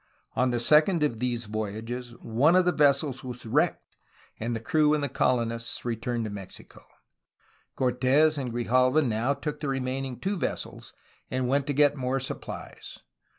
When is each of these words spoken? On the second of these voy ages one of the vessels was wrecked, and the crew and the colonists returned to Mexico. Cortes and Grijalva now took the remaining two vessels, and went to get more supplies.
On 0.35 0.49
the 0.49 0.59
second 0.59 1.03
of 1.03 1.19
these 1.19 1.43
voy 1.45 1.75
ages 1.75 2.15
one 2.23 2.55
of 2.55 2.65
the 2.65 2.71
vessels 2.71 3.23
was 3.23 3.45
wrecked, 3.45 3.97
and 4.39 4.55
the 4.55 4.59
crew 4.59 4.95
and 4.95 5.03
the 5.03 5.07
colonists 5.07 5.85
returned 5.85 6.23
to 6.23 6.31
Mexico. 6.31 6.81
Cortes 7.75 8.35
and 8.39 8.51
Grijalva 8.51 9.03
now 9.03 9.35
took 9.35 9.59
the 9.59 9.67
remaining 9.69 10.19
two 10.19 10.37
vessels, 10.37 10.93
and 11.29 11.47
went 11.47 11.67
to 11.67 11.73
get 11.73 11.95
more 11.97 12.19
supplies. 12.19 12.97